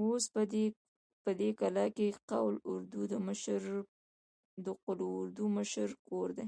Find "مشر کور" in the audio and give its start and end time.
5.56-6.28